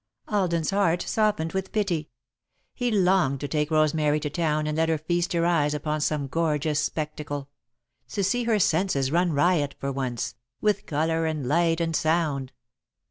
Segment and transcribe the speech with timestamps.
[0.29, 2.09] Alden's heart softened with pity.
[2.73, 6.25] He longed to take Rosemary to town and let her feast her eyes upon some
[6.25, 7.49] gorgeous spectacle;
[8.07, 12.51] to see her senses run riot, for once, with colour and light and sound.